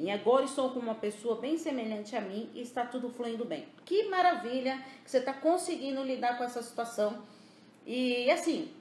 [0.00, 3.68] E agora estou com uma pessoa bem semelhante a mim e está tudo fluindo bem.
[3.84, 7.22] Que maravilha que você está conseguindo lidar com essa situação.
[7.84, 8.72] E assim,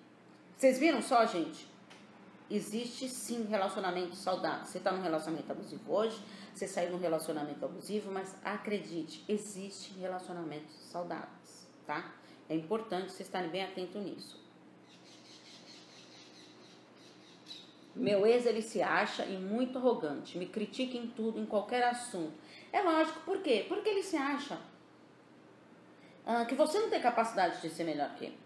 [0.55, 1.68] vocês viram só, gente?
[2.50, 4.66] Existe sim relacionamento saudável.
[4.66, 6.18] Você está num relacionamento abusivo hoje,
[6.54, 12.13] você saiu de um relacionamento abusivo, mas acredite, existe relacionamentos saudáveis, tá?
[12.47, 14.48] É importante vocês estarem bem atentos nisso.
[17.96, 22.34] Meu ex, ele se acha e muito arrogante, me critica em tudo, em qualquer assunto.
[22.71, 23.66] É lógico, por quê?
[23.68, 24.60] Porque ele se acha
[26.25, 28.38] ah, que você não tem capacidade de ser melhor que ele.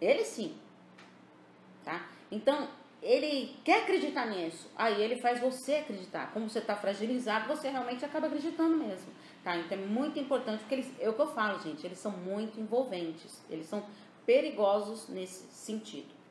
[0.00, 0.54] Ele sim,
[1.82, 2.06] tá?
[2.30, 2.68] Então,
[3.02, 6.32] ele quer acreditar nisso, aí ele faz você acreditar.
[6.32, 9.56] Como você está fragilizado, você realmente acaba acreditando mesmo, tá?
[9.56, 12.60] Então, é muito importante, porque eles, é o que eu falo, gente, eles são muito
[12.60, 13.84] envolventes, eles são
[14.26, 16.21] perigosos nesse sentido.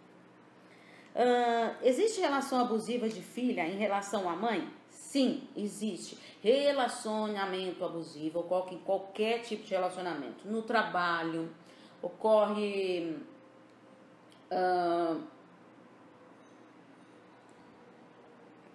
[1.84, 4.72] Existe relação abusiva de filha em relação à mãe?
[4.90, 6.18] Sim, existe.
[6.42, 10.48] Relacionamento abusivo ocorre em qualquer tipo de relacionamento.
[10.48, 11.50] No trabalho,
[12.02, 13.18] ocorre.
[14.50, 15.22] Uh,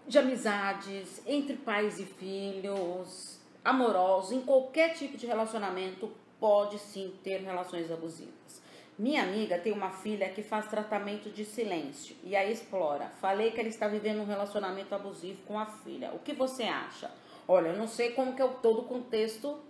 [0.06, 7.38] de amizades, entre pais e filhos, amorosos, em qualquer tipo de relacionamento, pode sim ter
[7.40, 8.62] relações abusivas.
[8.98, 13.12] Minha amiga tem uma filha que faz tratamento de silêncio e aí explora.
[13.20, 16.12] Falei que ela está vivendo um relacionamento abusivo com a filha.
[16.14, 17.10] O que você acha?
[17.46, 19.60] Olha, eu não sei como que é todo o contexto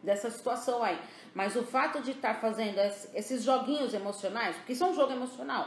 [0.00, 0.98] dessa situação aí,
[1.34, 2.78] mas o fato de estar fazendo
[3.12, 5.66] esses joguinhos emocionais, porque isso é um jogo emocional,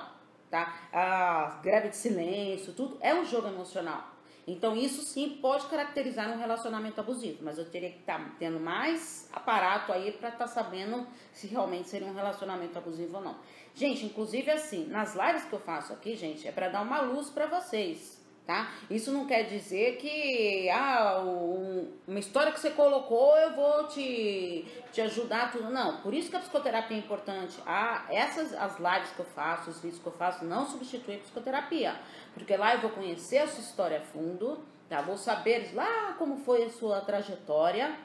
[0.49, 0.73] tá?
[0.91, 4.12] A greve de silêncio, tudo é um jogo emocional.
[4.45, 8.59] Então, isso sim pode caracterizar um relacionamento abusivo, mas eu teria que estar tá tendo
[8.59, 13.37] mais aparato aí para estar tá sabendo se realmente seria um relacionamento abusivo ou não.
[13.73, 17.29] Gente, inclusive assim, nas lives que eu faço aqui, gente, é para dar uma luz
[17.29, 18.71] para vocês tá?
[18.89, 24.65] Isso não quer dizer que ah, um, uma história que você colocou eu vou te,
[24.91, 25.69] te ajudar tudo.
[25.69, 27.57] Não, por isso que a psicoterapia é importante.
[27.65, 31.19] Ah, essas as lives que eu faço, os vídeos que eu faço, não substituem a
[31.21, 31.95] psicoterapia.
[32.33, 34.59] Porque lá eu vou conhecer a sua história a fundo,
[34.89, 35.01] tá?
[35.01, 37.95] Vou saber lá como foi a sua trajetória,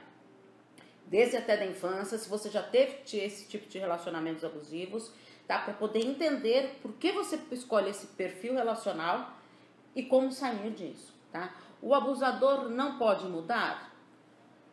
[1.07, 5.11] desde até da infância, se você já teve esse tipo de relacionamentos abusivos,
[5.49, 5.59] tá?
[5.59, 9.38] Para poder entender por que você escolhe esse perfil relacional
[9.95, 11.55] e como sair disso, tá?
[11.81, 13.89] O abusador não pode mudar?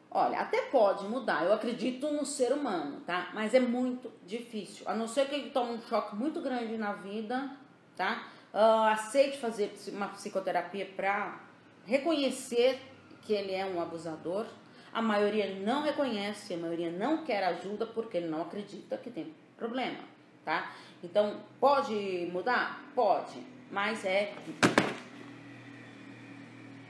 [0.09, 3.31] Olha, até pode mudar, eu acredito no ser humano, tá?
[3.33, 6.93] Mas é muito difícil, a não ser que ele tome um choque muito grande na
[6.93, 7.51] vida,
[7.97, 8.27] tá?
[8.53, 11.41] Uh, aceite fazer uma psicoterapia para
[11.85, 12.79] reconhecer
[13.23, 14.45] que ele é um abusador.
[14.93, 19.33] A maioria não reconhece, a maioria não quer ajuda porque ele não acredita que tem
[19.57, 19.99] problema,
[20.45, 20.71] tá?
[21.03, 22.81] Então, pode mudar?
[22.95, 23.37] Pode,
[23.69, 24.33] mas é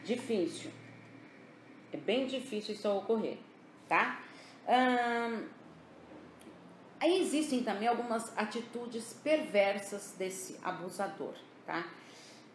[0.06, 0.72] difícil.
[1.92, 3.38] É bem difícil isso ocorrer,
[3.88, 4.22] tá?
[4.68, 5.48] Hum,
[7.00, 11.34] aí existem também algumas atitudes perversas desse abusador,
[11.66, 11.88] tá?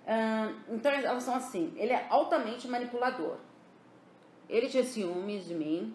[0.07, 3.37] Hum, então elas são assim: ele é altamente manipulador.
[4.49, 5.95] Ele tinha ciúmes de mim,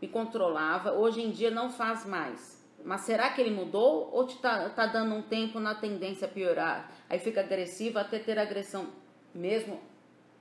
[0.00, 2.62] me controlava, hoje em dia não faz mais.
[2.84, 6.30] Mas será que ele mudou ou te tá, tá dando um tempo na tendência a
[6.30, 6.92] piorar?
[7.08, 8.88] Aí fica agressivo até ter agressão
[9.34, 9.80] mesmo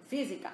[0.07, 0.51] física?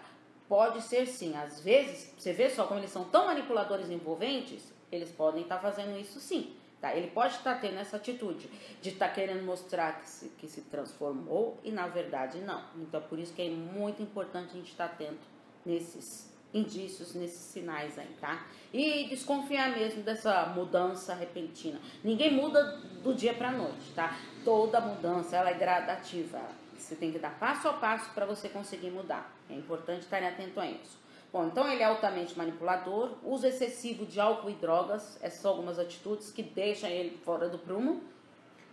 [0.47, 1.35] Pode ser sim.
[1.35, 5.61] Às vezes, você vê só como eles são tão manipuladores envolventes, eles podem estar tá
[5.61, 6.55] fazendo isso sim.
[6.81, 6.95] Tá?
[6.95, 8.49] Ele pode estar tá tendo essa atitude
[8.81, 12.63] de estar tá querendo mostrar que se, que se transformou e na verdade não.
[12.77, 15.27] Então, por isso que é muito importante a gente estar tá atento
[15.65, 18.47] nesses indícios, nesses sinais aí, tá?
[18.73, 21.79] E desconfiar mesmo dessa mudança repentina.
[22.03, 24.17] Ninguém muda do dia para noite, tá?
[24.43, 26.41] Toda mudança ela é gradativa.
[26.79, 29.31] Você tem que dar passo a passo para você conseguir mudar.
[29.49, 30.97] É importante estar atento a isso.
[31.31, 35.77] Bom, então ele é altamente manipulador, uso excessivo de álcool e drogas, essas são algumas
[35.77, 38.01] atitudes que deixam ele fora do prumo,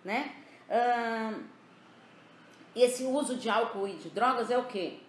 [0.02, 0.34] né?
[2.74, 5.02] Esse uso de álcool e de drogas é o que?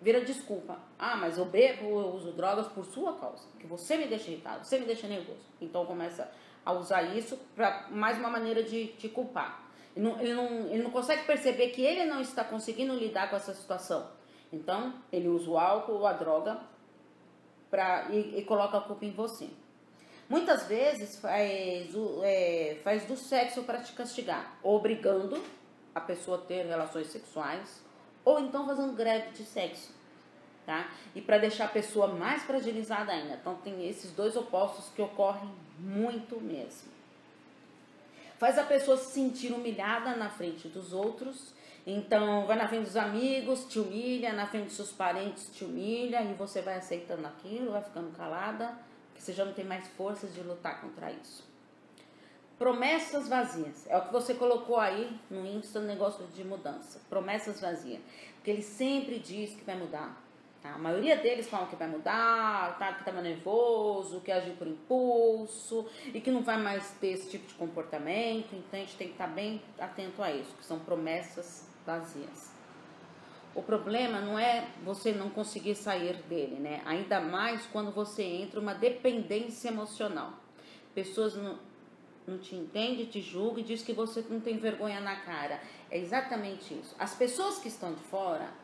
[0.00, 0.78] Vira desculpa.
[0.98, 4.64] Ah, mas eu bebo, eu uso drogas por sua causa, que você me deixa irritado,
[4.64, 5.44] você me deixa nervoso.
[5.60, 6.30] Então começa
[6.64, 9.62] a usar isso para mais uma maneira de te culpar.
[9.96, 13.36] Ele não, ele, não, ele não consegue perceber que ele não está conseguindo lidar com
[13.36, 14.08] essa situação.
[14.52, 16.60] Então, ele usa o álcool ou a droga
[17.70, 19.48] pra, e, e coloca a culpa em você.
[20.28, 25.40] Muitas vezes faz, é, faz do sexo para te castigar, obrigando
[25.94, 27.82] a pessoa a ter relações sexuais,
[28.24, 29.92] ou então fazendo greve de sexo,
[30.64, 30.90] tá?
[31.14, 33.34] E para deixar a pessoa mais fragilizada ainda.
[33.34, 36.93] Então tem esses dois opostos que ocorrem muito mesmo
[38.38, 41.54] faz a pessoa se sentir humilhada na frente dos outros
[41.86, 46.22] Então, vai na frente dos amigos, te humilha, na frente dos seus parentes, te humilha,
[46.22, 48.74] e você vai aceitando aquilo, vai ficando calada,
[49.14, 51.44] que você já não tem mais forças de lutar contra isso.
[52.58, 53.86] Promessas vazias.
[53.86, 57.00] É o que você colocou aí no Insta no negócio de mudança.
[57.10, 58.00] Promessas vazias.
[58.36, 60.23] Porque ele sempre diz que vai mudar.
[60.64, 60.72] Tá?
[60.72, 62.94] A maioria deles falam que vai mudar, tá?
[62.94, 67.46] que estava nervoso, que agiu por impulso e que não vai mais ter esse tipo
[67.46, 68.54] de comportamento.
[68.54, 72.50] Então a gente tem que estar bem atento a isso, que são promessas vazias.
[73.54, 76.80] O problema não é você não conseguir sair dele, né?
[76.86, 80.32] Ainda mais quando você entra uma dependência emocional.
[80.94, 81.58] Pessoas não,
[82.26, 85.60] não te entendem, te julgam e diz que você não tem vergonha na cara.
[85.90, 86.96] É exatamente isso.
[86.98, 88.63] As pessoas que estão de fora,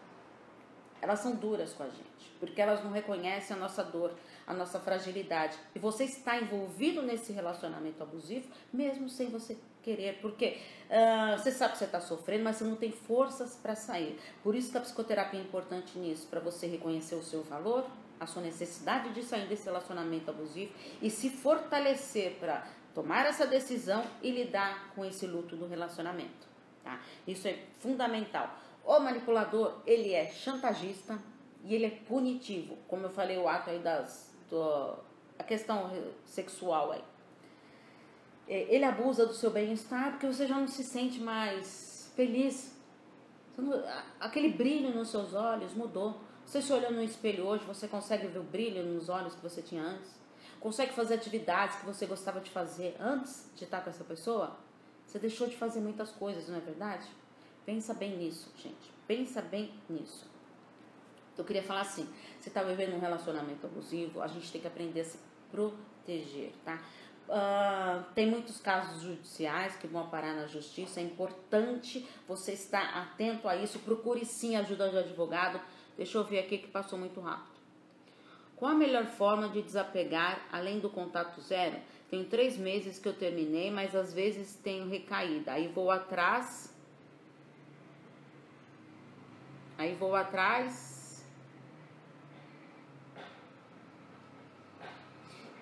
[1.02, 4.12] elas são duras com a gente, porque elas não reconhecem a nossa dor,
[4.46, 5.56] a nossa fragilidade.
[5.74, 10.58] E você está envolvido nesse relacionamento abusivo, mesmo sem você querer, porque
[10.90, 14.18] uh, você sabe que você está sofrendo, mas você não tem forças para sair.
[14.42, 17.86] Por isso que a psicoterapia é importante nisso, para você reconhecer o seu valor,
[18.18, 24.04] a sua necessidade de sair desse relacionamento abusivo e se fortalecer para tomar essa decisão
[24.22, 26.50] e lidar com esse luto do relacionamento.
[26.84, 27.00] Tá?
[27.26, 28.54] Isso é fundamental.
[28.84, 31.18] O manipulador, ele é chantagista
[31.64, 34.96] e ele é punitivo, como eu falei o ato aí das do,
[35.38, 35.90] a questão
[36.24, 37.04] sexual aí.
[38.48, 42.76] É, ele abusa do seu bem-estar porque você já não se sente mais feliz.
[44.18, 46.20] Aquele brilho nos seus olhos mudou.
[46.44, 49.62] Você se olhando no espelho hoje, você consegue ver o brilho nos olhos que você
[49.62, 50.18] tinha antes?
[50.58, 54.56] Consegue fazer atividades que você gostava de fazer antes de estar com essa pessoa?
[55.06, 57.06] Você deixou de fazer muitas coisas, não é verdade?
[57.64, 58.90] Pensa bem nisso, gente.
[59.06, 60.28] Pensa bem nisso.
[61.36, 62.08] Eu queria falar assim:
[62.38, 65.18] você está vivendo um relacionamento abusivo, a gente tem que aprender a se
[65.50, 66.80] proteger, tá?
[67.28, 70.98] Uh, tem muitos casos judiciais que vão parar na justiça.
[70.98, 73.78] É importante você estar atento a isso.
[73.78, 75.60] Procure sim ajuda de advogado.
[75.96, 77.60] Deixa eu ver aqui que passou muito rápido.
[78.56, 81.76] Qual a melhor forma de desapegar além do contato zero?
[82.10, 85.52] Tenho três meses que eu terminei, mas às vezes tenho recaída.
[85.52, 86.74] Aí vou atrás.
[89.80, 91.24] Aí vou atrás.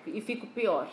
[0.05, 0.91] E fico pior.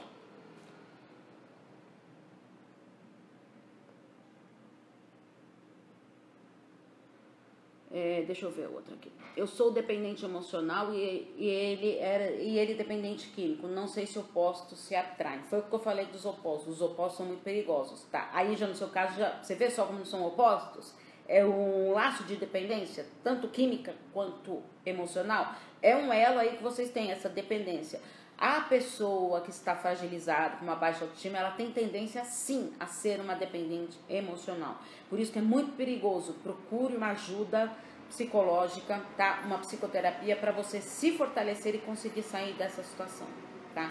[7.90, 9.10] É, deixa eu ver outra aqui.
[9.36, 13.66] Eu sou dependente emocional e, e, ele era e ele dependente químico.
[13.66, 15.42] Não sei se opostos se atraem.
[15.50, 16.74] Foi o que eu falei dos opostos.
[16.74, 18.30] Os opostos são muito perigosos, tá?
[18.32, 20.94] Aí já no seu caso já você vê só como são opostos.
[21.28, 25.54] É um laço de dependência, tanto química quanto emocional.
[25.82, 28.00] É um elo aí que vocês têm essa dependência.
[28.38, 33.18] A pessoa que está fragilizada, com uma baixa autoestima, ela tem tendência sim a ser
[33.18, 34.78] uma dependente emocional.
[35.08, 36.34] Por isso que é muito perigoso.
[36.42, 37.72] Procure uma ajuda
[38.08, 39.42] psicológica, tá?
[39.46, 43.26] Uma psicoterapia para você se fortalecer e conseguir sair dessa situação,
[43.74, 43.90] tá?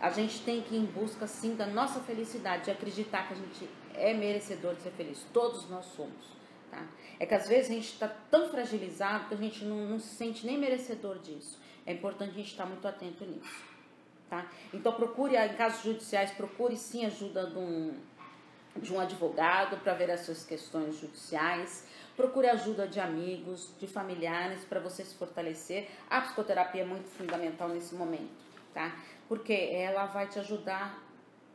[0.00, 3.36] A gente tem que ir em busca sim da nossa felicidade, de acreditar que a
[3.36, 5.26] gente é merecedor de ser feliz.
[5.32, 6.35] Todos nós somos,
[6.76, 6.86] tá?
[7.18, 10.14] É que às vezes a gente está tão fragilizado que a gente não, não se
[10.14, 11.58] sente nem merecedor disso.
[11.86, 13.64] É importante a gente estar muito atento nisso,
[14.28, 14.46] tá?
[14.74, 17.94] Então procure, em casos judiciais, procure sim ajuda de um,
[18.76, 21.86] de um advogado para ver as suas questões judiciais
[22.16, 25.86] Procure ajuda de amigos, de familiares para você se fortalecer.
[26.08, 28.32] A psicoterapia é muito fundamental nesse momento,
[28.72, 28.96] tá?
[29.28, 30.98] Porque ela vai te ajudar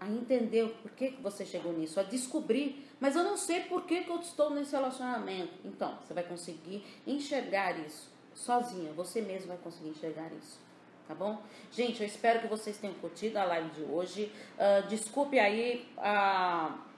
[0.02, 3.84] a entender o porquê que você chegou nisso, a descobrir, mas eu não sei por
[3.84, 5.54] que, que eu estou nesse relacionamento.
[5.64, 10.60] Então, você vai conseguir enxergar isso sozinha, você mesmo vai conseguir enxergar isso.
[11.08, 11.42] Tá bom?
[11.72, 14.32] Gente, eu espero que vocês tenham curtido a live de hoje.
[14.58, 16.78] Uh, desculpe aí a.
[16.88, 16.92] Uh,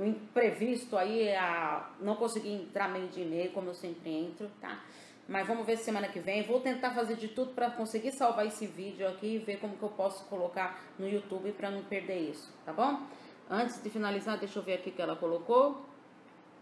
[0.00, 4.82] o imprevisto aí, a não conseguir entrar meio de e-mail, como eu sempre entro, tá?
[5.30, 6.42] Mas vamos ver semana que vem.
[6.42, 9.82] Vou tentar fazer de tudo para conseguir salvar esse vídeo aqui e ver como que
[9.84, 13.06] eu posso colocar no YouTube para não perder isso, tá bom?
[13.48, 15.86] Antes de finalizar, deixa eu ver aqui que ela colocou.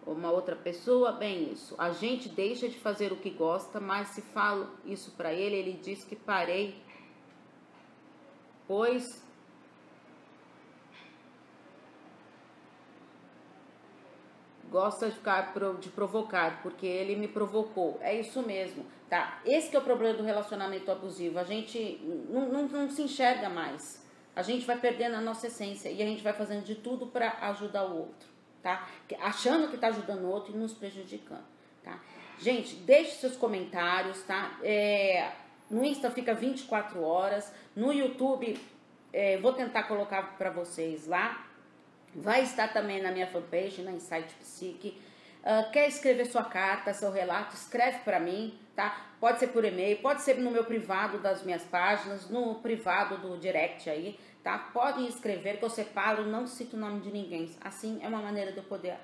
[0.06, 1.74] Uma outra pessoa, bem isso.
[1.78, 5.72] A gente deixa de fazer o que gosta, mas se falo isso para ele, ele
[5.72, 6.76] diz que parei,
[8.66, 9.26] pois
[14.78, 17.98] gosta de ficar de provocar, porque ele me provocou.
[18.00, 19.40] É isso mesmo, tá?
[19.44, 21.36] Esse é o problema do relacionamento abusivo.
[21.36, 24.06] A gente não, não, não se enxerga mais.
[24.36, 27.38] A gente vai perdendo a nossa essência e a gente vai fazendo de tudo para
[27.50, 28.28] ajudar o outro,
[28.62, 28.88] tá?
[29.20, 31.44] Achando que está ajudando o outro e nos prejudicando,
[31.82, 31.98] tá?
[32.38, 34.60] Gente, deixe seus comentários, tá?
[34.62, 35.32] É,
[35.68, 38.56] no Insta fica 24 horas, no YouTube
[39.12, 41.47] é, vou tentar colocar para vocês lá,
[42.14, 45.00] Vai estar também na minha fanpage, na Insight Psique.
[45.38, 49.06] Uh, quer escrever sua carta, seu relato, escreve para mim, tá?
[49.20, 53.38] Pode ser por e-mail, pode ser no meu privado das minhas páginas, no privado do
[53.38, 54.58] direct aí, tá?
[54.58, 57.50] Podem escrever que eu separo, não cito o nome de ninguém.
[57.60, 58.96] Assim é uma maneira de eu poder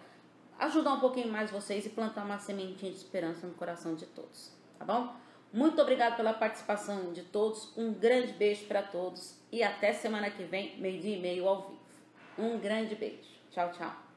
[0.59, 4.53] ajudar um pouquinho mais vocês e plantar uma sementinha de esperança no coração de todos,
[4.79, 5.15] tá bom?
[5.53, 10.43] Muito obrigado pela participação de todos, um grande beijo para todos e até semana que
[10.43, 11.84] vem, meio-dia e meio ao vivo.
[12.39, 13.31] Um grande beijo.
[13.53, 14.14] Tchau, tchau.